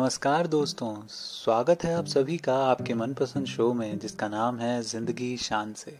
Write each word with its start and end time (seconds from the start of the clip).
नमस्कार 0.00 0.46
दोस्तों, 0.46 1.06
स्वागत 1.08 1.84
है 1.84 1.94
आप 1.94 2.04
सभी 2.04 2.36
का 2.38 2.56
आपके 2.56 2.94
मनपसंद 2.94 3.46
शो 3.46 3.72
में 3.72 3.98
जिसका 3.98 4.28
नाम 4.28 4.58
है 4.58 4.82
ज़िंदगी 4.82 5.36
शान 5.36 5.72
से। 5.72 5.98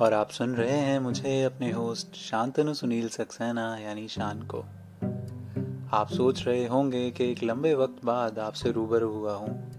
और 0.00 0.12
आप 0.12 0.30
सुन 0.30 0.54
रहे 0.54 0.76
हैं 0.76 0.98
मुझे 0.98 1.42
अपने 1.42 1.70
होस्ट 1.70 2.14
शांतनु 2.14 2.74
सुनील 2.74 3.08
सक्सेना, 3.08 3.76
यानी 3.78 4.08
शान 4.08 4.42
को। 4.42 4.58
आप 5.96 6.08
सोच 6.12 6.44
रहे 6.46 6.66
होंगे 6.66 7.10
कि 7.10 7.32
एक 7.32 7.42
लंबे 7.42 7.74
वक्त 7.74 8.04
बाद 8.04 8.38
आपसे 8.38 8.70
रूबरू 8.70 9.08
हुआ 9.08 9.34
हूँ। 9.34 9.72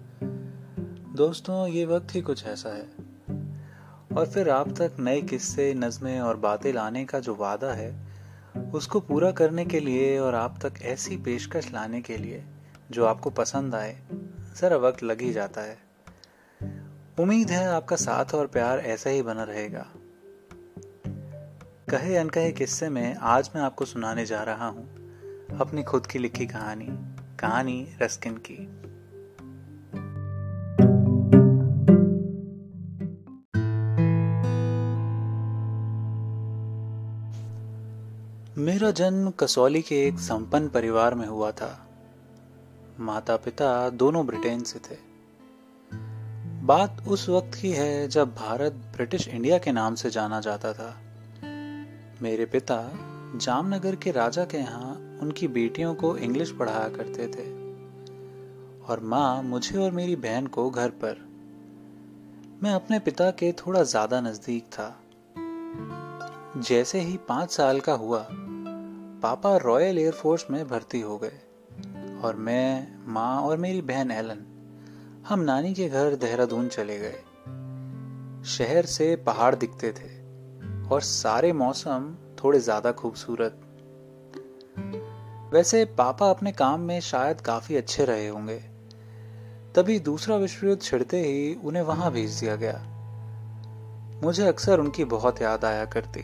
दोस्तों, 1.16 1.68
ये 1.68 1.86
वक्त 1.86 2.16
ही 2.16 2.22
कुछ 2.22 2.46
ऐसा 2.46 2.70
है। 2.70 2.88
और 4.18 4.26
फिर 4.26 4.50
आप 4.50 4.70
तक 4.70 4.92
नए 5.00 5.22
किस्से, 5.22 5.74
नज़में 5.74 6.22
और 6.22 6.38
बातें 6.38 6.74
लाने 6.74 7.06
का 7.06 7.20
जो 7.20 7.36
वादा 7.36 7.74
है, 7.74 8.08
उसको 8.74 9.00
पूरा 9.00 9.32
करने 9.32 9.66
के 9.66 9.80
लिए 9.80 10.20
और 10.20 10.36
आप 10.36 10.60
तक 10.62 10.74
ऐसी 10.82 11.18
पेशकश 11.18 11.74
लाने 11.74 12.02
के 12.02 12.18
लिए 12.18 12.44
जो 12.94 13.06
आपको 13.06 13.30
पसंद 13.30 13.76
आए, 13.76 13.98
ज़रा 14.58 14.78
वक्त 14.78 15.04
लग 15.04 15.22
ही 15.22 15.32
जाता 15.34 15.62
है। 15.62 15.78
उम्मीद 17.20 17.52
है 17.52 17.66
आपका 17.68 17.96
साथ 17.96 18.34
और 18.36 18.48
प्यार 18.48 18.80
ऐसा 18.80 19.10
ही 19.10 19.22
बना 19.22 19.44
रहेगा। 19.44 19.86
कहे 21.90 22.16
अनकहे 22.18 22.52
किस्से 22.52 22.90
में 22.90 23.16
आज 23.16 23.50
मैं 23.56 23.62
आपको 23.62 23.86
सुनाने 23.86 24.26
जा 24.26 24.44
रहा 24.44 24.68
हूँ, 24.68 24.86
अपनी 25.60 25.84
खुद 25.84 26.08
की 26.08 26.20
लिखी 26.20 26.46
कहानी 26.46 26.88
कहानी 27.40 27.88
रस्किन 28.02 28.38
की। 28.38 28.58
मेरा 38.58 38.92
जन्म 38.92 39.32
कसौली 39.32 39.82
के 39.82 40.08
एक 40.08 40.20
संपन्न 40.20 40.68
परिवार 40.68 41.16
में 41.16 41.28
हुआ 41.28 41.52
था। 41.52 41.88
माता 43.00 43.36
पिता 43.36 43.90
दोनों 43.90 44.26
ब्रिटेन 44.26 44.64
से 44.64 44.80
थे। 44.80 44.96
बात 46.66 47.04
उस 47.08 47.30
वक्त 47.30 47.56
की 47.62 47.72
है 47.72 48.08
जब 48.08 48.34
भारत 48.36 48.74
ब्रिटिश 48.74 49.28
इंडिया 49.28 49.58
के 49.58 49.72
नाम 49.72 49.96
से 49.96 50.10
जाना 50.10 50.40
जाता 50.40 50.74
था। 50.74 51.02
मेरे 52.22 52.46
पिता 52.46 52.92
जामनगर 53.36 53.96
के 53.96 54.12
राजा 54.12 54.46
के 54.46 54.58
यहाँ 54.58 55.20
उनकी 55.22 55.48
बेटियों 55.48 55.96
को 55.96 56.18
इंग्लिश 56.18 56.52
पढ़ाया 56.52 56.90
करते 56.90 57.28
थे 57.28 57.52
और 58.84 59.00
माँ 59.04 59.44
मुझे 59.44 59.78
और 59.78 59.92
मेरी 59.92 60.16
बहन 60.16 60.48
को 60.48 60.70
घर 60.70 60.90
पर। 60.90 61.26
मैं 62.64 62.72
अपने 62.72 63.00
पिता 63.00 63.32
के 63.32 63.52
थोड़ा 63.52 63.84
ज़्यादा 63.84 64.22
नज़दीक 64.22 64.64
था। 64.64 65.00
जैसे 66.58 67.00
ही 67.00 67.18
पाँच 67.18 67.52
साल 67.52 67.80
का 67.80 67.94
हुआ, 67.94 68.28
पापा 69.24 69.58
रॉयल 69.58 69.98
एयरफोर्स 69.98 70.46
में 70.52 70.68
भर्ती 70.68 71.02
हो 71.02 71.18
गए। 71.18 71.40
और 72.24 72.36
मैं, 72.36 72.88
माँ 73.08 73.42
और 73.42 73.58
मेरी 73.58 73.82
बहन 73.82 74.12
एलन, 74.12 74.46
हम 75.28 75.40
नानी 75.40 75.74
के 75.74 75.90
घर 75.90 76.16
देहरादून 76.16 76.68
चले 76.68 76.98
गए। 77.00 77.20
शहर 78.44 78.86
से 78.86 79.16
पहाड़ 79.16 79.56
दिखते 79.56 79.92
थे 79.92 80.10
और 80.88 81.02
सारे 81.02 81.54
मौसम 81.54 82.16
थोड़े 82.44 82.60
ज़्यादा 82.60 82.92
खूबसूरत। 82.92 83.60
वैसे 85.54 85.86
पापा 85.86 86.30
अपने 86.30 86.52
काम 86.52 86.80
में 86.80 87.00
शायद 87.00 87.42
काफ़ी 87.42 87.76
अच्छे 87.76 88.06
रहे 88.06 88.28
होंगे। 88.28 88.60
तभी 89.76 90.00
दूसरा 90.00 90.36
विश्व 90.36 90.68
युद्ध 90.68 90.82
छिड़ते 90.82 91.22
ही 91.22 91.56
उन्हें 91.56 91.84
वहाँ 91.84 92.12
भेज 92.12 92.40
दिया 92.40 92.56
गया। 92.56 92.82
मुझे 94.24 94.48
अक्सर 94.48 94.80
उनकी 94.80 95.06
बहुत 95.06 95.42
याद 95.42 95.66
आया 95.66 95.86
करती। 95.86 96.24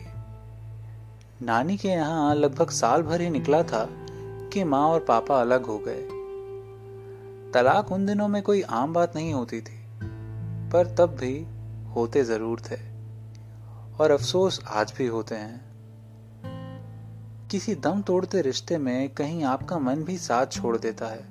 नानी 1.42 1.76
के 1.76 1.88
यहाँ 1.88 2.34
लगभग 2.34 2.70
साल 2.70 3.02
भर 3.02 3.20
ही 3.20 3.30
निकला 3.30 3.62
था 3.62 3.88
कि 4.50 4.64
माँ 4.64 4.86
और 4.88 5.00
पापा 5.00 5.40
अलग 5.40 5.64
हो 5.64 5.78
गए। 5.78 6.02
तलाक 7.52 7.92
उन 7.92 8.06
दिनों 8.06 8.28
में 8.28 8.42
कोई 8.42 8.62
आम 8.62 8.92
बात 8.92 9.16
नहीं 9.16 9.32
होती 9.32 9.60
थी, 9.60 9.78
पर 10.70 10.94
तब 10.98 11.16
भी 11.16 11.46
होते 11.94 12.24
ज़रूर 12.24 12.60
थे, 12.60 12.76
और 14.00 14.10
अफसोस 14.10 14.62
आज 14.68 14.92
भी 14.98 15.06
होते 15.06 15.34
हैं। 15.34 15.70
किसी 17.50 17.74
दम 17.74 18.02
तोड़ते 18.02 18.40
रिश्ते 18.42 18.78
में 18.78 19.08
कहीं 19.08 19.44
आपका 19.44 19.78
मन 19.78 20.02
भी 20.02 20.18
साथ 20.18 20.46
छोड़ 20.46 20.76
देता 20.76 21.06
है। 21.06 21.22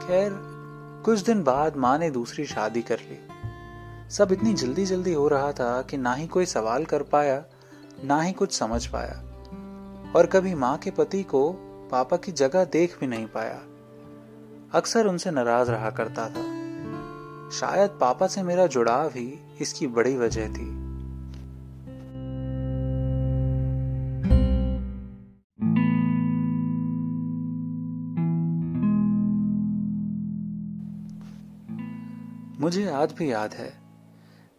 खैर, 0.00 0.32
कुछ 1.04 1.20
दिन 1.20 1.42
बाद 1.42 1.76
माँ 1.76 1.98
ने 1.98 2.10
दूसरी 2.10 2.44
शादी 2.46 2.82
कर 2.82 2.98
ली। 2.98 3.18
सब 4.10 4.32
इतनी 4.32 4.52
जल्दी 4.54 4.84
जल्दी 4.84 5.12
हो 5.12 5.28
रहा 5.28 5.52
था 5.52 5.82
कि 5.82 5.96
ना 5.96 6.14
ही 6.14 6.26
कोई 6.26 6.46
सवाल 6.46 6.84
कर 6.84 7.02
पाया, 7.02 7.42
ना 8.04 8.20
ही 8.22 8.32
कुछ 8.32 8.52
समझ 8.52 8.86
पाया, 8.86 9.22
और 10.16 10.26
कभी 10.26 10.54
माँ 10.54 10.76
के 10.78 10.90
पति 10.90 11.22
को 11.22 11.65
पापा 11.90 12.16
की 12.16 12.32
जगह 12.32 12.64
देख 12.64 13.00
भी 13.00 13.06
नहीं 13.06 13.26
पाया। 13.26 13.62
अक्सर 14.72 15.06
उनसे 15.06 15.30
नाराज़ 15.30 15.70
रहा 15.70 15.90
करता 15.90 16.28
था। 16.28 16.56
शायद 17.50 17.90
पापा 17.90 18.26
से 18.26 18.42
मेरा 18.42 18.66
जुड़ाव 18.66 19.08
ही 19.08 19.38
इसकी 19.60 19.86
बड़ी 19.86 20.16
वजह 20.16 20.48
थी। 20.48 20.86
मुझे 32.60 32.90
आज 32.90 33.12
भी 33.12 33.32
याद 33.32 33.54
है, 33.54 33.72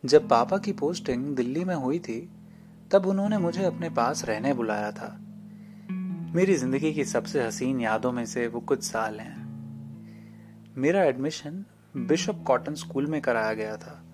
जब 0.06 0.30
पापा 0.30 0.58
की 0.58 0.72
पोस्टिंग 0.72 1.36
दिल्ली 1.36 1.66
में 1.66 1.76
हुई 1.76 2.00
थी, 2.00 2.30
तब 2.92 3.06
उन्होंने 3.06 3.38
मुझे 3.38 3.64
अपने 3.64 3.90
पास 3.90 4.26
रहने 4.26 4.54
बुलाया 4.54 4.92
था। 4.92 5.20
मेरी 6.36 6.56
ज़िंदगी 6.56 6.94
की 6.94 7.04
सबसे 7.06 7.44
हसीन 7.44 7.80
यादों 7.82 8.12
में 8.12 8.26
से 8.26 8.48
वो 8.48 8.60
कुछ 8.60 8.84
साल 8.84 9.20
हैं। 9.20 9.46
मेरा 10.78 11.04
एडमिशन 11.04 11.66
बिशप 11.98 12.44
कॉटन 12.48 12.74
स्कूल 12.74 13.08
में 13.08 13.22
कराया 13.22 13.54
गया 13.54 13.78
था, 13.78 14.06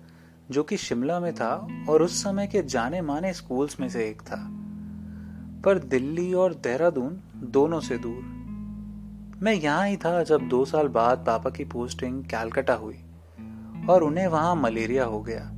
जो 0.50 0.62
कि 0.62 0.76
शिमला 0.76 1.20
में 1.20 1.34
था 1.34 1.68
और 1.88 2.02
उस 2.02 2.22
समय 2.22 2.46
के 2.46 2.62
जाने 2.62 3.00
माने 3.00 3.32
स्कूल्स 3.32 3.80
में 3.80 3.88
से 3.88 4.08
एक 4.08 4.22
था। 4.22 4.48
पर 5.64 5.78
दिल्ली 5.78 6.34
और 6.34 6.54
देहरादून 6.54 7.20
दोनों 7.36 7.80
से 7.80 7.98
दूर। 7.98 8.22
मैं 9.42 9.54
यहाँ 9.54 9.88
ही 9.88 9.96
था 9.96 10.22
जब 10.22 10.48
दो 10.48 10.64
साल 10.64 10.88
बाद 10.88 11.18
पापा 11.18 11.50
की 11.50 11.64
पोस्टिंग 11.64 12.24
कैलकटा 12.24 12.74
हुई 12.74 12.98
और 13.90 14.02
उन्हें 14.02 14.26
वहाँ 14.26 14.56
मलेरिया 14.56 15.04
हो 15.04 15.22
गया। 15.22 15.50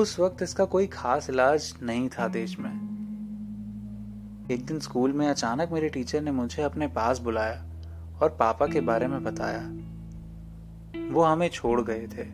उस 0.00 0.20
वक्त 0.20 0.42
इसका 0.42 0.64
कोई 0.64 0.86
खास 0.86 1.30
इलाज 1.30 1.74
नहीं 1.82 2.08
था 2.08 2.28
देश 2.28 2.58
में। 2.58 2.91
एक 4.52 4.66
दिन 4.66 4.78
स्कूल 4.78 5.12
में 5.12 5.28
अचानक 5.28 5.68
मेरे 5.72 5.88
टीचर 5.88 6.20
ने 6.20 6.30
मुझे 6.30 6.62
अपने 6.62 6.86
पास 6.86 7.18
बुलाया 7.18 7.64
और 8.22 8.36
पापा 8.40 8.66
के 8.66 8.80
बारे 8.80 9.06
में 9.06 9.24
बताया। 9.24 9.60
वो 11.14 11.22
हमें 11.22 11.48
छोड़ 11.48 11.80
गए 11.80 12.06
थे, 12.06 12.26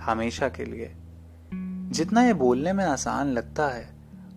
हमेशा 0.00 0.48
के 0.48 0.64
लिए। 0.64 0.94
जितना 1.90 2.22
ये 2.22 2.34
बोलने 2.34 2.72
में 2.72 2.84
आसान 2.84 3.28
लगता 3.28 3.68
है, 3.68 3.88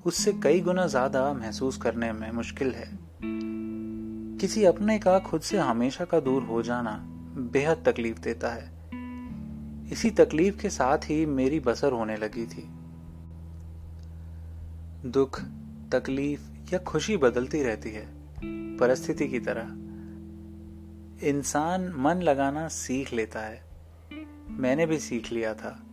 उससे 0.06 0.34
कई 0.34 0.62
गुना 0.62 0.88
ज़्यादा 0.88 1.34
महसूस 1.34 1.78
करने 1.78 2.12
में 2.12 2.32
मुश्किल 2.32 2.72
है। 2.72 3.00
किसी 4.38 4.66
अपने 4.66 5.00
का 5.00 5.20
खुद 5.20 5.42
से 5.42 5.58
हमेशा 5.58 6.06
का 6.06 6.20
दूर 6.20 6.44
हो 6.44 6.62
जाना 6.62 7.00
बेहद 7.54 7.84
तकलीफ़ 7.86 8.20
देता 8.20 8.50
है। 8.50 8.72
इसी 9.92 10.12
तकलीफ़ 10.12 10.62
के 10.62 10.70
साथ 10.70 10.98
ही 10.98 11.26
मेरी 11.26 11.60
बसर 11.60 11.92
होने 11.92 12.18
लगी 12.18 12.46
थी। 12.46 12.70
दुख, 15.10 15.42
तकलीफ़ 15.92 16.53
या 16.74 16.80
खुशी 16.80 17.18
बदलती 17.18 17.64
रहती 17.64 17.90
है, 17.90 18.08
परिस्थिति 18.78 19.28
की 19.28 19.40
तरह। 19.40 19.64
इंसान 21.28 21.94
मन 21.98 22.22
लगाना 22.22 22.68
सीख 22.68 23.14
लेता 23.14 23.40
है। 23.40 23.64
मैंने 24.50 24.86
भी 24.86 25.00
सीख 25.00 25.32
लिया 25.32 25.54
था। 25.54 25.84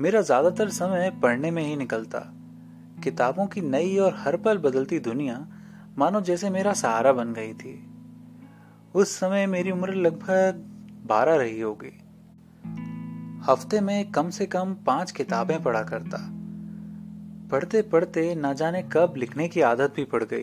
मेरा 0.00 0.20
ज़्यादातर 0.20 0.68
समय 0.68 1.10
पढ़ने 1.22 1.50
में 1.50 1.62
ही 1.62 1.76
निकलता। 1.76 2.18
किताबों 3.04 3.46
की 3.46 3.60
नई 3.60 3.96
और 3.98 4.14
हर 4.14 4.36
पल 4.36 4.58
बदलती 4.58 4.98
दुनिया 4.98 5.48
मानो 5.98 6.20
जैसे 6.20 6.50
मेरा 6.50 6.72
सहारा 6.72 7.12
बन 7.12 7.32
गई 7.32 7.52
थी। 7.52 7.90
उस 8.94 9.12
समय 9.12 9.46
मेरी 9.46 9.70
उम्र 9.70 9.94
लगभग 9.94 10.66
बारह 11.06 11.36
रही 11.36 11.60
होगी। 11.60 11.96
हफ़्ते 13.44 13.80
में 13.80 14.10
कम 14.10 14.30
से 14.30 14.46
कम 14.46 14.74
पाँच 14.74 15.10
किताबें 15.10 15.62
पढ़ा 15.62 15.82
करता। 15.82 16.39
पढ़ते 17.50 17.82
पढ़ते 17.82 18.34
ना 18.34 18.52
जाने 18.52 18.82
कब 18.82 19.14
लिखने 19.16 19.48
की 19.48 19.60
आदत 19.60 19.92
भी 19.96 20.04
पड़ 20.04 20.24
गई। 20.24 20.42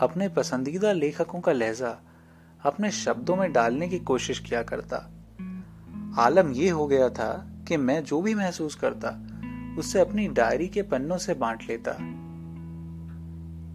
अपने 0.00 0.28
पसंदीदा 0.28 0.92
लेखकों 0.92 1.40
का 1.40 1.52
लहजा 1.52 2.02
अपने 2.62 2.90
शब्दों 2.90 3.36
में 3.36 3.52
डालने 3.52 3.88
की 3.88 3.98
कोशिश 3.98 4.38
किया 4.38 4.62
करता। 4.62 4.96
आलम 6.18 6.52
यह 6.52 6.74
हो 6.74 6.86
गया 6.86 7.08
था 7.08 7.50
कि 7.68 7.76
मैं 7.76 8.04
जो 8.04 8.22
भी 8.22 8.34
महसूस 8.34 8.74
करता, 8.74 9.22
उससे 9.78 10.00
अपनी 10.00 10.28
डायरी 10.28 10.68
के 10.68 10.82
पन्नों 10.82 11.18
से 11.18 11.34
बांट 11.34 11.62
लेता। 11.68 11.90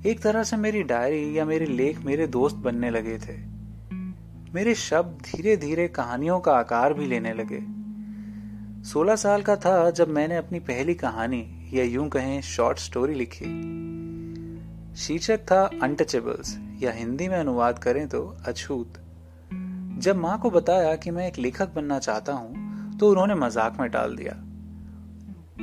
एक 0.09 0.19
तरह 0.23 0.43
से 0.43 0.57
मेरी 0.57 0.83
डायरी 0.83 1.37
या 1.37 1.45
मेरे 1.45 1.65
लेख 1.65 1.99
मेरे 1.99 2.27
दोस्त 2.27 2.55
बनने 2.55 2.89
लगे 2.89 3.17
थे। 3.17 3.37
मेरे 4.53 4.75
शब्द 4.75 5.21
धीरे 5.21 5.57
धीरे 5.57 5.87
कहानियों 5.87 6.39
का 6.39 6.53
आकार 6.53 6.93
भी 6.93 7.05
लेने 7.05 7.33
लगे। 7.33 7.72
सोलह 8.83 9.15
साल 9.15 9.41
का 9.41 9.55
था 9.55 9.89
जब 9.91 10.07
मैंने 10.07 10.35
अपनी 10.35 10.59
पहली 10.59 10.93
कहानी, 10.95 11.69
या 11.73 11.83
यूँ 11.83 12.07
कहें 12.09 12.41
शॉर्ट 12.41 12.79
स्टोरी 12.79 13.13
लिखी। 13.15 13.45
शीर्षक 14.97 15.45
था 15.51 15.61
अनटचेबल्स 15.83 16.57
या 16.81 16.91
हिंदी 16.91 17.27
में 17.27 17.37
अनुवाद 17.37 17.79
करें 17.79 18.07
तो 18.07 18.21
अछूत। 18.47 18.99
जब 19.99 20.15
माँ 20.15 20.37
को 20.39 20.49
बताया 20.49 20.95
कि 20.95 21.11
मैं 21.11 21.27
एक 21.27 21.37
लेखक 21.39 21.73
बनना 21.75 21.99
चाहता 21.99 22.33
हूँ 22.33 22.97
तो 22.97 23.09
उन्होंने 23.11 23.35
मज़ाक 23.35 23.79
में 23.79 23.89
टाल 23.89 24.15
दिया। 24.15 24.33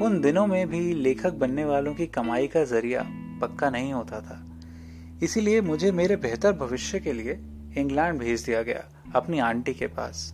उन 0.07 0.21
दिनों 0.21 0.47
में 0.47 0.67
भी 0.69 0.81
लेखक 0.95 1.35
बनने 1.35 1.65
वालों 1.65 1.95
की 1.95 2.07
कमाई 2.09 2.47
का 2.47 2.65
ज़रिया 2.65 3.07
पक्का 3.43 3.71
नहीं 3.71 3.93
होता 3.93 4.21
था। 4.21 4.43
इसीलिए 5.23 5.61
मुझे 5.61 5.93
मेरे 5.93 6.17
बेहतर 6.17 6.53
भविष्य 6.57 7.01
के 7.01 7.13
लिए 7.13 7.39
इंग्लैंड 7.77 8.19
भेज 8.19 8.45
दिया 8.45 8.63
गया, 8.63 8.85
अपनी 9.15 9.39
आंटी 9.39 9.75
के 9.75 9.87
पास। 9.89 10.33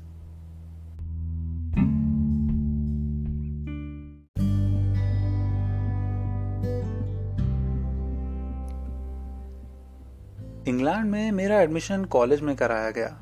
इंग्लैंड 10.68 11.10
में 11.10 11.32
मेरा 11.32 11.60
एडमिशन 11.60 12.04
कॉलेज 12.04 12.40
में 12.40 12.56
कराया 12.56 12.90
गया। 12.90 13.18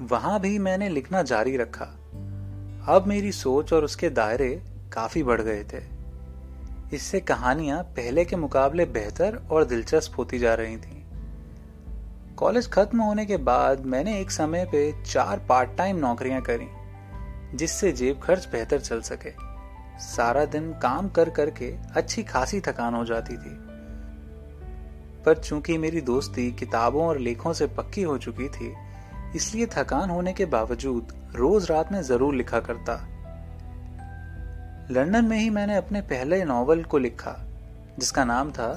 वहाँ 0.00 0.40
भी 0.40 0.58
मैंने 0.58 0.88
लिखना 0.88 1.22
जारी 1.22 1.56
रखा। 1.56 1.84
अब 2.88 3.04
मेरी 3.06 3.32
सोच 3.32 3.72
और 3.72 3.84
उसके 3.84 4.10
दायरे 4.10 4.62
काफ़ी 4.92 5.22
बढ़ 5.22 5.40
गए 5.40 5.64
थे। 5.64 5.82
इससे 6.96 7.20
कहानियाँ 7.20 7.82
पहले 7.82 8.24
के 8.24 8.36
मुकाबले 8.36 8.84
बेहतर 8.84 9.36
और 9.50 9.64
दिलचस्प 9.64 10.18
होती 10.18 10.38
जा 10.38 10.54
रही 10.54 10.76
थी। 10.76 11.04
कॉलेज 12.36 12.70
खत्म 12.70 13.00
होने 13.00 13.26
के 13.26 13.36
बाद 13.36 13.86
मैंने 13.86 14.20
एक 14.20 14.30
समय 14.30 14.64
पे 14.64 15.02
चार 15.02 15.38
पार्ट 15.38 15.76
टाइम 15.76 15.96
नौकरियाँ 15.96 16.42
करी, 16.42 16.68
जिससे 17.56 17.92
जेब 17.92 18.20
खर्च 18.20 18.48
बेहतर 18.52 18.80
चल 18.80 19.00
सके। 19.00 19.32
सारा 19.98 20.44
दिन 20.44 20.72
काम 20.72 21.08
कर 21.08 21.30
करके 21.30 21.74
अच्छी 21.96 22.22
खासी 22.22 22.60
थकान 22.60 22.94
हो 22.94 23.04
जाती 23.04 23.36
थी। 23.36 23.71
पर 25.26 25.38
चूँकि 25.38 25.76
मेरी 25.78 26.00
दोस्ती 26.00 26.50
किताबों 26.52 27.06
और 27.06 27.18
लेखों 27.18 27.52
से 27.52 27.66
पक्की 27.66 28.02
हो 28.02 28.16
चुकी 28.18 28.48
थी, 28.48 28.72
इसलिए 29.36 29.66
थकान 29.66 30.10
होने 30.10 30.32
के 30.32 30.44
बावजूद 30.46 31.12
रोज 31.36 31.70
रात 31.70 31.92
में 31.92 32.00
ज़रूर 32.02 32.34
लिखा 32.34 32.60
करता। 32.60 32.94
लंदन 34.90 35.24
में 35.24 35.38
ही 35.38 35.50
मैंने 35.50 35.76
अपने 35.76 36.00
पहले 36.00 36.44
नॉवल 36.44 36.82
को 36.82 36.98
लिखा, 36.98 37.36
जिसका 37.98 38.24
नाम 38.24 38.50
था 38.50 38.72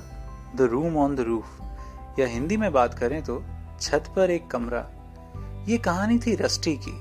the 0.56 0.68
room 0.72 0.98
on 0.98 1.16
the 1.16 1.20
roof. 1.20 2.20
या 2.20 2.28
हिंदी 2.28 2.58
में 2.58 2.72
बात 2.74 2.94
करें 2.94 3.22
तो 3.24 3.44
छत 3.82 4.14
पर 4.16 4.32
एक 4.32 4.48
कमरा। 4.48 4.86
ये 5.68 5.78
कहानी 5.78 6.18
थी 6.20 6.36
रस्टी 6.36 6.76
की। 6.78 6.96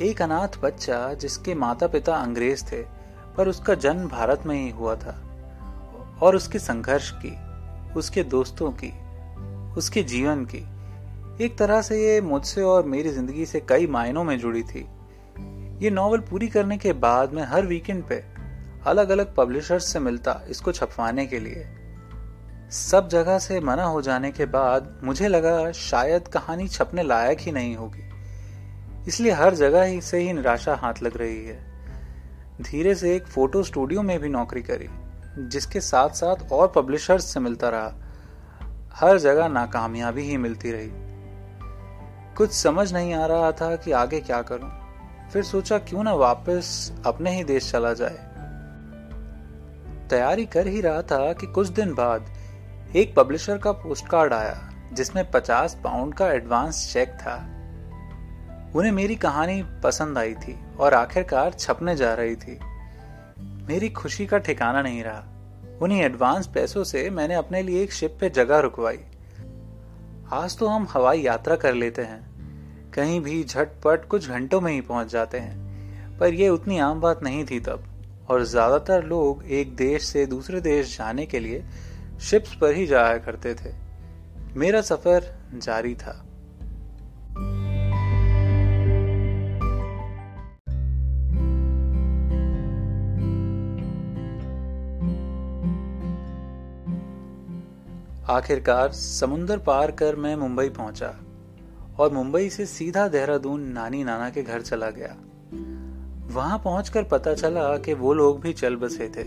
एक 0.00 0.22
अनाथ 0.22 0.58
बच्चा 0.62 1.14
जिसके 1.14 1.54
माता 1.54 1.86
पिता 1.86 2.14
अंग्रेज़ 2.14 2.64
थे, 2.64 2.82
पर 3.36 3.48
उसका 3.48 3.74
जन्म 3.74 4.08
भारत 4.08 4.42
में 4.46 4.56
ही 4.56 4.70
हुआ 4.70 4.94
था, 4.96 5.14
और 6.22 6.36
उसके 6.36 6.58
संघर्ष 6.58 7.10
की। 7.16 7.34
उसके 7.96 8.22
दोस्तों 8.22 8.70
की, 8.72 8.92
उसके 9.76 10.02
जीवन 10.02 10.44
की। 10.44 10.64
एक 11.44 11.56
तरह 11.58 11.82
से 11.82 12.00
ये 12.00 12.20
मुझसे 12.20 12.62
और 12.62 12.84
मेरी 12.86 13.08
ज़िंदगी 13.08 13.46
से 13.46 13.60
कई 13.60 13.86
मायनों 13.86 14.24
में 14.24 14.38
जुड़ी 14.38 14.62
थी। 14.62 14.86
ये 15.82 15.90
नॉवल 15.90 16.20
पूरी 16.20 16.48
करने 16.48 16.78
के 16.78 16.92
बाद 16.92 17.32
मैं 17.32 17.46
हर 17.46 17.66
वीकेंड 17.66 18.04
पे 18.04 18.22
अलग 18.86 19.10
अलग 19.10 19.34
पब्लिशर्स 19.34 19.92
से 19.92 19.98
मिलता 19.98 20.40
इसको 20.48 20.72
छपवाने 20.72 21.26
के 21.26 21.38
लिए। 21.38 21.66
सब 22.72 23.08
जगह 23.08 23.38
से 23.38 23.60
मना 23.60 23.84
हो 23.84 24.02
जाने 24.02 24.30
के 24.32 24.46
बाद 24.46 25.00
मुझे 25.04 25.28
लगा 25.28 25.72
शायद 25.72 26.28
कहानी 26.28 26.68
छपने 26.68 27.02
लायक 27.02 27.40
ही 27.40 27.52
नहीं 27.52 27.76
होगी। 27.76 28.04
इसलिए 29.08 29.32
हर 29.32 29.54
जगह 29.54 29.82
ही 29.82 30.00
से 30.00 30.18
ही 30.18 30.32
निराशा 30.32 30.74
हाथ 30.74 31.02
लग 31.02 31.16
रही 31.16 31.44
है। 31.44 31.58
धीरे 32.62 32.94
से 32.94 33.14
एक 33.16 33.26
फ़ोटो 33.26 33.62
स्टूडियो 33.62 34.02
में 34.02 34.18
भी 34.20 34.28
नौकरी 34.28 34.62
करी। 34.62 34.88
जिसके 35.38 35.80
साथ 35.80 36.08
साथ 36.08 36.52
और 36.52 36.72
पब्लिशर्स 36.76 37.24
से 37.24 37.40
मिलता 37.40 37.68
रहा। 37.68 37.94
हर 38.94 39.18
जगह 39.18 39.48
नाकामयाबी 39.48 40.22
ही 40.22 40.36
मिलती 40.36 40.72
रही। 40.72 40.90
कुछ 42.34 42.52
समझ 42.52 42.92
नहीं 42.92 43.14
आ 43.14 43.26
रहा 43.26 43.52
था 43.52 43.76
कि 43.76 43.92
आगे 43.92 44.20
क्या 44.20 44.42
करूँ। 44.42 44.86
फिर 45.30 45.42
सोचा 45.42 45.78
क्यों 45.78 46.04
ना 46.04 46.14
वापस 46.14 46.92
अपने 47.06 47.36
ही 47.36 47.44
देश 47.44 47.72
चला 47.72 47.92
जाए। 47.92 48.26
तैयारी 50.10 50.46
कर 50.46 50.66
ही 50.66 50.80
रहा 50.80 51.02
था 51.02 51.32
कि 51.32 51.46
कुछ 51.46 51.68
दिन 51.68 51.94
बाद 51.94 52.26
एक 52.96 53.14
पब्लिशर 53.16 53.58
का 53.58 53.72
पोस्ट 53.72 54.08
कार्ड 54.08 54.32
आया, 54.32 54.70
जिसमें 54.92 55.30
50 55.30 55.74
पाउंड 55.84 56.14
का 56.14 56.32
एडवांस 56.32 56.92
चेक 56.92 57.08
था। 57.08 57.36
उन्हें 58.76 58.92
मेरी 58.92 59.16
कहानी 59.16 59.62
पसंद 59.62 60.18
आई 60.18 60.34
थी 60.34 60.60
और 60.80 60.94
आखिरकार 60.94 61.52
छपने 61.52 61.96
जा 61.96 62.14
रही 62.14 62.36
थी। 62.36 62.58
मेरी 63.68 63.88
खुशी 63.88 64.26
का 64.26 64.38
ठिकाना 64.38 64.82
नहीं 64.82 65.02
रहा। 65.04 65.78
उन्हीं 65.82 66.02
एडवांस 66.02 66.46
पैसों 66.46 66.84
से 66.84 67.10
मैंने 67.10 67.34
अपने 67.34 67.62
लिए 67.62 67.82
एक 67.82 67.92
शिप 67.92 68.16
पे 68.20 68.30
जगह 68.30 68.58
रुकवाई। 68.58 68.98
आज 70.32 70.58
तो 70.58 70.66
हम 70.66 70.86
हवाई 70.90 71.20
यात्रा 71.20 71.56
कर 71.56 71.74
लेते 71.74 72.02
हैं। 72.02 72.90
कहीं 72.92 73.20
भी 73.20 73.44
झटपट 73.44 74.06
कुछ 74.08 74.28
घंटों 74.28 74.60
में 74.60 74.72
ही 74.72 74.80
पहुँच 74.80 75.06
जाते 75.06 75.38
हैं। 75.38 76.18
पर 76.18 76.34
यह 76.34 76.50
उतनी 76.50 76.78
आम 76.78 77.00
बात 77.00 77.22
नहीं 77.22 77.44
थी 77.44 77.60
तब। 77.60 77.84
और 78.28 78.44
ज़्यादातर 78.44 79.04
लोग 79.04 79.44
एक 79.44 79.76
देश 79.76 80.02
से 80.02 80.26
दूसरे 80.26 80.60
देश 80.60 80.98
जाने 80.98 81.26
के 81.26 81.40
लिए 81.40 81.64
शिप्स 82.20 82.54
पर 82.54 82.74
ही 82.74 82.86
जाया 82.86 83.18
करते 83.18 83.54
थे। 83.54 83.72
मेरा 84.56 84.80
सफ़र 84.80 85.34
जारी 85.54 85.94
था। 85.94 86.25
आखिरकार 98.30 98.92
समुंदर 98.92 99.58
पार 99.58 99.90
कर 99.90 100.16
मैं 100.16 100.36
मुंबई 100.36 100.68
पहुँचा 100.68 101.20
और 101.98 102.12
मुंबई 102.12 102.48
से 102.50 102.66
सीधा 102.66 103.08
देहरादून 103.08 103.60
नानी 103.60 104.04
नाना 104.04 104.30
के 104.30 104.42
घर 104.42 104.62
चला 104.62 104.90
गया। 104.90 105.16
वहाँ 106.34 106.58
पहुंचकर 106.58 107.02
पता 107.02 107.34
चला 107.34 107.76
कि 107.78 107.94
वो 107.94 108.14
लोग 108.14 108.40
भी 108.40 108.52
चल 108.52 108.76
बसे 108.76 109.08
थे 109.08 109.24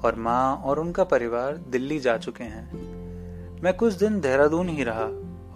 और 0.00 0.14
माँ 0.18 0.56
और 0.56 0.78
उनका 0.78 1.04
परिवार 1.04 1.56
दिल्ली 1.56 1.98
जा 2.00 2.16
चुके 2.16 2.44
हैं। 2.44 2.72
मैं 3.62 3.76
कुछ 3.76 3.94
दिन 3.94 4.20
देहरादून 4.20 4.68
ही 4.68 4.84
रहा 4.84 5.08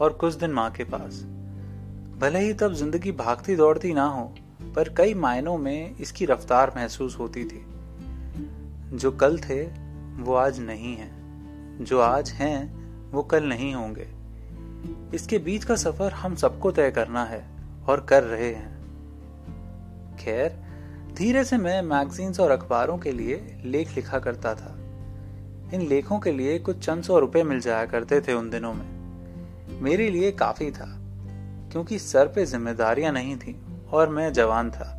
और 0.04 0.12
कुछ 0.12 0.34
दिन 0.34 0.50
माँ 0.50 0.70
के 0.70 0.84
पास। 0.84 1.22
भले 2.18 2.38
ही 2.38 2.54
तब 2.54 2.72
ज़िंदगी 2.72 3.12
भागती 3.12 3.56
दौड़ती 3.56 3.92
ना 3.92 4.04
हो, 4.04 4.34
पर 4.76 4.94
कई 4.96 5.14
मायनों 5.14 5.58
में 5.58 5.96
इसकी 5.96 6.24
रफ्तार 6.24 6.72
महसूस 6.76 7.18
होती 7.18 7.44
थी। 7.44 7.66
जो 8.96 9.10
कल 9.10 9.38
थे, 9.38 9.62
वो 10.22 10.34
आज 10.34 10.60
नहीं 10.60 10.96
है। 10.96 11.19
जो 11.80 12.00
आज 12.00 12.30
हैं, 12.30 13.10
वो 13.10 13.22
कल 13.22 13.44
नहीं 13.44 13.74
होंगे। 13.74 14.06
इसके 15.14 15.38
बीच 15.38 15.64
का 15.64 15.76
सफ़र 15.76 16.12
हम 16.12 16.34
सबको 16.34 16.70
तय 16.70 16.90
करना 16.90 17.24
है 17.24 17.44
और 17.88 18.00
कर 18.00 18.22
रहे 18.22 18.52
हैं। 18.54 20.16
खैर, 20.16 20.58
धीरे 21.14 21.44
से 21.44 21.56
मैं 21.56 21.82
मैगजीन्स 21.82 22.40
और 22.40 22.50
अखबारों 22.50 22.98
के 22.98 23.12
लिए 23.12 23.62
लेख 23.64 23.96
लिखा 23.96 24.18
करता 24.18 24.54
था। 24.54 24.76
इन 25.74 25.86
लेखों 25.88 26.18
के 26.18 26.32
लिए 26.32 26.58
कुछ 26.58 26.78
चंद 26.78 27.02
सौ 27.02 27.18
रुपए 27.18 27.42
मिल 27.42 27.60
जाया 27.60 27.86
करते 27.86 28.20
थे 28.20 28.32
उन 28.32 28.50
दिनों 28.50 28.74
में। 28.74 29.80
मेरे 29.82 30.10
लिए 30.10 30.32
काफ़ी 30.32 30.70
था, 30.70 30.86
क्योंकि 31.72 31.98
सर 31.98 32.26
पे 32.26 32.46
जिम्मेदारियाँ 32.46 33.12
नहीं 33.12 33.36
थी 33.36 33.60
और 33.92 34.08
मैं 34.08 34.32
जवान 34.32 34.70
था। 34.70 34.96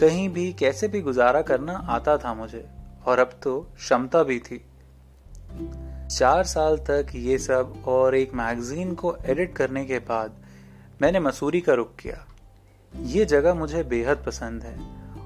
कहीं 0.00 0.28
भी 0.28 0.52
कैसे 0.52 0.88
भी 0.88 1.00
गुजारा 1.00 1.42
करना 1.42 1.72
आता 1.72 2.16
था 2.16 2.34
मुझे, 2.34 2.66
और 3.06 3.18
अब 3.18 3.30
तो 3.42 3.60
क्षमता 3.60 4.22
भी 4.22 4.38
थी। 4.38 4.67
चार 6.10 6.44
साल 6.44 6.76
तक 6.76 7.06
ये 7.14 7.38
सब 7.38 7.82
और 7.86 8.14
एक 8.14 8.34
मैगजीन 8.34 8.94
को 8.94 9.16
एडिट 9.26 9.54
करने 9.56 9.84
के 9.84 9.98
बाद 9.98 10.36
मैंने 11.02 11.20
मसूरी 11.20 11.60
का 11.60 11.74
रुख 11.74 11.94
किया। 11.96 12.24
ये 12.92 13.24
जगह 13.24 13.54
मुझे 13.54 13.82
बेहद 13.82 14.22
पसंद 14.26 14.62
है। 14.62 14.76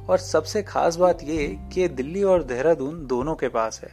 और 0.03 0.19
सबसे 0.19 0.63
खास 0.63 0.97
बात 0.97 1.23
ये 1.25 1.47
कि 1.73 1.89
दिल्ली 1.89 2.23
और 2.23 2.43
देहरादून 2.43 3.07
दोनों 3.07 3.35
के 3.35 3.49
पास 3.49 3.81
है, 3.85 3.91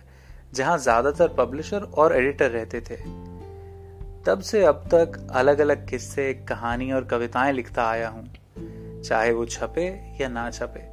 जहाँ 0.53 0.77
ज़्यादातर 0.77 1.27
पब्लिशर 1.27 1.83
और 1.83 2.15
एडिटर 2.15 2.51
रहते 2.51 2.81
थे। 2.81 2.95
तब 4.25 4.39
से 4.39 4.63
अब 4.63 4.83
तक 4.93 5.27
अलग 5.31 5.59
अलग 5.59 5.87
किस्से, 5.89 6.33
कहानी 6.33 6.91
और 6.91 7.05
कविताएँ 7.05 7.53
लिखता 7.53 7.89
आया 7.89 8.09
हूँ, 8.09 8.27
चाहे 9.01 9.31
वो 9.31 9.45
छपे 9.45 9.87
या 10.21 10.27
ना 10.27 10.49
छपे। 10.51 10.87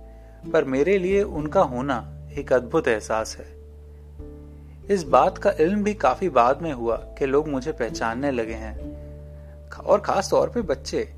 पर 0.50 0.64
मेरे 0.64 0.98
लिए 0.98 1.22
उनका 1.22 1.62
होना 1.62 2.04
एक 2.38 2.52
अद्भुत 2.52 2.88
एहसास 2.88 3.36
है। 3.40 3.55
इस 4.90 5.02
बात 5.02 5.38
का 5.38 5.52
इल्म 5.60 5.84
भी 5.84 5.94
काफ़ी 5.94 6.28
बाद 6.28 6.62
में 6.62 6.72
हुआ 6.72 6.96
कि 6.96 7.26
लोग 7.26 7.48
मुझे 7.48 7.72
पहचानने 7.72 8.30
लगे 8.30 8.54
हैं। 8.54 8.96
और 9.86 10.00
खास 10.00 10.30
तौर 10.30 10.48
पे 10.48 10.62
बच्चे। 10.62 11.14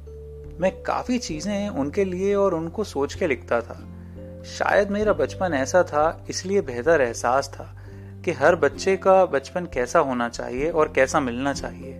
मैं 0.60 0.82
काफ़ी 0.82 1.18
चीज़ें 1.18 1.68
उनके 1.68 2.04
लिए 2.04 2.34
और 2.34 2.54
उनको 2.54 2.84
सोच 2.84 3.14
के 3.14 3.26
लिखता 3.26 3.60
था। 3.60 3.86
शायद 4.44 4.90
मेरा 4.90 5.12
बचपन 5.12 5.54
ऐसा 5.54 5.82
था, 5.82 6.24
इसलिए 6.30 6.60
बेहतर 6.60 7.00
एहसास 7.00 7.48
था 7.48 7.76
कि 8.24 8.32
हर 8.32 8.56
बच्चे 8.56 8.96
का 8.96 9.26
बचपन 9.26 9.66
कैसा 9.66 9.98
होना 9.98 10.28
चाहिए 10.28 10.70
और 10.70 10.92
कैसा 10.92 11.20
मिलना 11.20 11.52
चाहिए। 11.54 11.94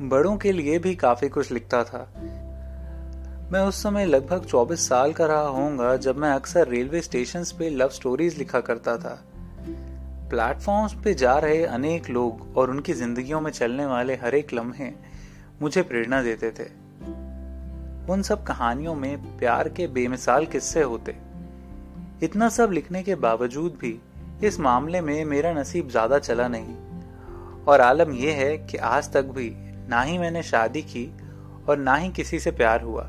बड़ों 0.00 0.36
के 0.36 0.52
लिए 0.52 0.78
भी 0.78 0.94
काफ़ी 0.94 1.28
कुछ 1.28 1.50
लिखता 1.50 1.84
था। 1.84 2.12
मैं 3.52 3.60
उस 3.60 3.82
समय 3.82 4.06
लगभग 4.06 4.44
24 4.44 4.88
साल 4.88 5.12
का 5.12 5.26
रहा 5.26 5.46
होऊँगा 5.46 5.96
जब 5.96 6.16
मैं 6.16 6.30
अक्सर 6.30 6.68
रेलवे 6.68 7.00
स्टेशन 7.00 7.44
पे 7.58 7.70
लव 7.70 7.88
स्टोरीज 7.88 8.38
लिखा 8.38 8.60
करता 8.60 8.96
था। 8.96 9.24
प्लेटफॉर्म्स 10.30 10.94
पे 10.94 11.14
जा 11.14 11.36
रहे 11.38 11.64
अनेक 11.64 12.08
लोग 12.10 12.56
और 12.56 12.70
उनकी 12.70 12.94
जिंदगियों 12.94 13.40
में 13.40 13.50
चलने 13.50 13.86
वाले 13.86 14.14
हर 14.14 14.34
एक 14.34 14.52
लम्हे 14.54 14.90
मुझे 15.62 15.82
प्रेरणा 15.82 16.22
देते 16.22 16.50
थे। 16.50 16.64
उन 18.12 18.22
सब 18.22 18.42
कहानियों 18.44 18.94
में 18.94 19.38
प्यार 19.38 19.68
के 19.68 19.86
बेमिसाल 19.86 20.46
किस्से 20.46 20.82
होते। 20.82 21.14
इतना 22.22 22.48
सब 22.48 22.72
लिखने 22.72 23.02
के 23.02 23.14
बावजूद 23.14 23.78
भी 23.80 23.98
इस 24.44 24.58
मामले 24.60 25.00
में 25.00 25.24
मेरा 25.24 25.52
नसीब 25.52 25.88
ज़्यादा 25.88 26.18
चला 26.18 26.48
नहीं। 26.48 26.74
और 27.64 27.80
आलम 27.80 28.12
यह 28.12 28.36
है 28.36 28.56
कि 28.58 28.76
आज 28.76 29.12
तक 29.12 29.24
भी 29.28 29.50
ना 29.88 30.00
ही 30.02 30.18
मैंने 30.18 30.42
शादी 30.42 30.82
की 30.82 31.06
और 31.68 31.78
ना 31.78 31.94
ही 31.94 32.10
किसी 32.12 32.38
से 32.38 32.50
प्यार 32.50 32.82
हुआ, 32.82 33.02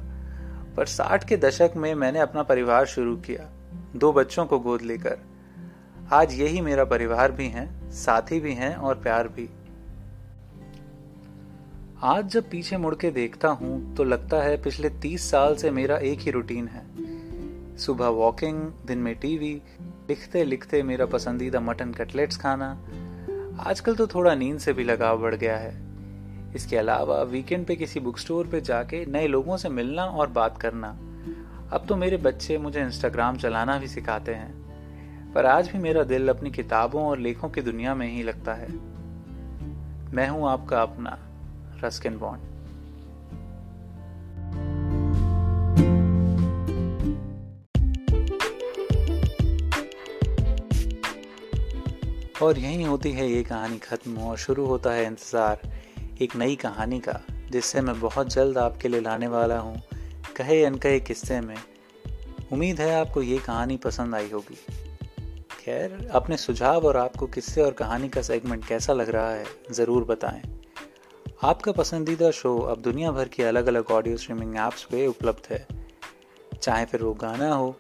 पर 0.78 0.86
साठ 0.86 1.24
के 1.24 1.38
दशक 1.38 1.74
में 1.78 1.94
मैंने 1.96 2.20
अपना 2.20 2.44
परिवार 2.44 2.86
शुरू 2.86 3.16
किया, 3.18 3.50
दो 3.96 4.12
बच्चों 4.14 4.46
को 4.46 4.60
गोद 4.60 4.82
लेकर। 4.82 5.18
आज 6.14 6.34
यही 6.34 6.62
मेरा 6.62 6.84
परिवार 6.84 7.32
भी 7.32 7.48
है, 7.48 7.92
साथी 7.92 8.40
भी 8.40 8.54
हैं 8.54 8.76
और 8.76 8.96
प्यार 8.96 9.28
भी। 9.28 9.48
आज 12.04 12.28
जब 12.28 12.50
पीछे 12.50 12.78
मुड़ 12.78 12.96
के 12.96 13.12
देखता 13.12 13.48
हूँ 13.48 13.96
तो 13.96 14.04
लगता 14.04 14.42
है 14.42 14.62
पिछले 14.62 14.90
तीस 14.90 15.30
साल 15.32 15.56
से 15.56 15.72
मेरा 15.72 15.98
एक 15.98 16.20
ही 16.20 16.32
रूटीन 16.32 16.68
है। 16.68 17.78
सुबह 17.78 18.08
वॉकिंग 18.08 18.62
दिन 18.86 18.98
में 18.98 19.16
टीवी 19.16 19.62
लिखते 20.10 20.44
लिखते 20.44 20.84
मेरा 20.84 21.06
पसंदीदा 21.06 21.60
मटन 21.60 21.94
कटलेट्स 21.94 22.38
खाना। 22.38 22.72
आजकल 23.60 23.96
तो 23.96 24.08
थोड़ा 24.08 24.36
नींद 24.36 24.60
से 24.60 24.74
भी 24.74 24.84
लगाव 24.84 25.22
बढ़ 25.22 25.36
गया 25.36 25.58
है। 25.58 25.74
इसके 26.56 26.78
अलावा 26.78 27.22
वीकेंड 27.24 27.66
पे 27.66 27.76
किसी 27.76 28.00
बुक 28.00 28.18
स्टोर 28.18 28.48
पे 28.48 28.62
जाके 28.62 29.06
नए 29.06 29.28
लोगों 29.28 29.58
से 29.58 29.70
मिलना 29.70 30.06
और 30.06 30.28
बात 30.28 30.58
करना। 30.58 30.90
अब 31.74 31.86
तो 31.90 31.96
मेरे 31.96 32.18
बच्चे 32.18 32.58
मुझे 32.58 32.82
इंस्टाग्राम 32.82 33.38
चलाना 33.38 33.78
भी 33.78 33.88
सिखाते 33.88 34.34
हैं। 34.34 34.59
पर 35.36 35.46
आज 35.46 35.68
भी 35.70 35.80
मेरा 35.80 36.04
दिल 36.04 36.30
अपनी 36.30 36.52
किताबों 36.52 37.04
और 37.06 37.20
लेखों 37.20 37.50
की 37.50 37.62
दुनिया 37.62 37.94
में 37.96 38.08
ही 38.08 38.24
लगता 38.24 38.54
है। 38.54 38.68
मैं 40.14 40.28
हूँ 40.30 40.48
आपका 40.50 40.82
अपना 40.82 41.18
रस्किन 41.84 42.18
बॉन्ड। 42.18 42.48
और 52.42 52.60
यहीं 52.60 52.86
होती 52.86 53.12
है 53.12 53.30
ये 53.30 53.44
कहानी 53.44 53.78
खत्म 53.78 54.18
और 54.18 54.38
शुरू 54.38 54.66
होता 54.66 54.92
है 54.92 55.06
इंतज़ार, 55.06 55.62
एक 56.22 56.36
नई 56.36 56.56
कहानी 56.56 57.00
का, 57.00 57.20
जिससे 57.52 57.82
मैं 57.82 58.00
बहुत 58.00 58.34
जल्द 58.34 58.58
आपके 58.58 58.88
लिए 58.88 59.02
लाने 59.02 59.28
वाला 59.28 59.60
हूँ। 59.60 59.82
कहे 60.38 60.64
अनकहे 60.66 61.00
किस्से 61.00 61.42
में, 61.42 61.58
उम्मीद 62.52 62.82
है 62.82 62.94
आपको 63.00 63.22
ये 63.22 63.38
कहानी 63.38 63.78
पसंद 63.78 64.16
आई 64.16 64.30
होगी। 64.30 64.58
खैर, 65.60 66.10
अपने 66.12 66.38
सुझाव 66.38 66.86
और 66.86 66.98
आपको 66.98 67.28
किस्से 67.28 67.62
और 67.62 67.72
कहानी 67.72 68.10
का 68.10 68.22
सेगमेंट 68.22 68.66
कैसा 68.68 68.94
लग 68.94 69.10
रहा 69.10 69.32
है, 69.32 69.46
ज़रूर 69.72 70.04
बताएँ। 70.04 70.42
आपका 71.44 71.72
पसंदीदा 71.72 72.32
शो 72.32 72.58
अब 72.60 72.82
दुनिया 72.82 73.12
भर 73.12 73.28
की 73.28 73.44
अलग 73.44 73.68
अलग 73.68 73.92
ऑडियो 73.92 74.18
स्ट्रीमिंग 74.18 74.56
ऐप्स 74.58 74.84
पे 74.84 75.06
उपलब्ध 75.08 75.52
है। 75.52 75.68
चाहे 76.62 76.86
फिर 76.86 77.04
वो 77.04 77.14
गाना 77.14 77.54
हो, 77.54 77.76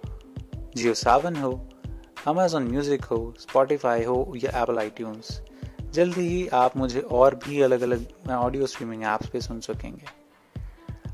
जियो 0.75 0.93
सावन 0.93 1.35
हो 1.35 1.51
अमेजोन 2.27 2.63
म्यूज़िक 2.63 3.03
हो 3.03 3.33
स्पॉटिफाई 3.39 4.03
हो 4.03 4.33
या 4.35 4.59
एप्पल 4.61 4.79
आई 4.79 4.91
जल्दी 5.93 6.21
ही 6.21 6.47
आप 6.47 6.77
मुझे 6.77 6.99
और 6.99 7.35
भी 7.35 7.61
अलग 7.61 7.81
अलग 7.81 8.29
ऑडियो 8.29 8.65
स्ट्रीमिंग 8.67 9.03
ऐप्स 9.03 9.29
पे 9.29 9.41
सुन 9.41 9.59
सकेंगे। 9.59 10.05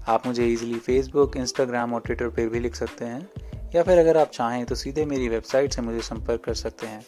आप 0.07 0.27
मुझे 0.27 0.47
इजीली 0.47 0.79
फेसबुक 0.79 1.37
इंस्टाग्राम 1.37 1.93
और 1.93 2.01
ट्विटर 2.01 2.29
पर 2.29 2.49
भी 2.49 2.59
लिख 2.59 2.75
सकते 2.75 3.05
हैं। 3.05 3.44
या 3.75 3.83
फिर 3.83 3.99
अगर 3.99 4.17
आप 4.17 4.29
चाहें 4.29 4.65
तो 4.65 4.75
सीधे 4.75 5.05
मेरी 5.05 5.27
वेबसाइट 5.29 5.73
से 5.73 5.81
मुझे 5.81 6.01
संपर्क 6.01 6.43
कर 6.43 6.53
सकते 6.53 6.87
हैं। 6.87 7.05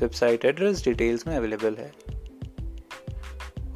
वेबसाइट 0.00 0.44
एड्रेस 0.44 0.84
डिटेल्स 0.84 1.26
में 1.26 1.36
अवेलेबल 1.36 1.76
है। 1.76 1.92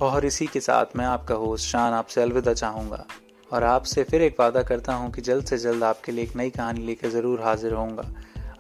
और 0.03 0.25
इसी 0.25 0.47
के 0.47 0.61
साथ 0.61 0.97
मैं 0.97 1.07
आपका 1.07 1.35
होस्ट 1.35 1.69
शान 1.69 1.93
आपसे 1.93 2.23
अलविदा 2.23 2.53
चाहूँगा। 2.53 3.07
और 3.51 3.65
आपसे 3.65 4.05
फिर 4.05 4.23
एक 4.23 4.37
वादा 4.41 4.63
करता 4.63 4.95
हूँ 4.95 5.11
कि 5.13 5.23
जल्द 5.23 5.45
से 5.45 5.59
जल्द 5.59 5.85
आपके 5.85 6.13
लिए 6.13 6.25
एक 6.25 6.37
नई 6.37 6.51
कहानी 6.51 6.87
लेकर 6.87 7.09
ज़रूर 7.09 7.41
हाजिर 7.41 7.73
होऊँगा। 7.73 8.09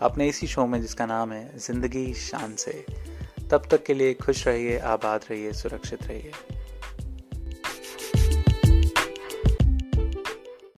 अपने 0.00 0.28
इसी 0.28 0.46
शो 0.46 0.66
में 0.66 0.80
जिसका 0.82 1.06
नाम 1.06 1.32
है 1.32 1.58
ज़िंदगी 1.58 2.12
शान 2.14 2.54
से। 2.54 2.84
तब 3.50 3.68
तक 3.70 3.84
के 3.84 3.94
लिए 3.94 4.14
खुश 4.14 4.46
रहिए, 4.46 4.78
आबाद 4.78 5.24
रहिए, 5.30 5.52
सुरक्षित 5.52 6.02
रहिए। 6.02 6.32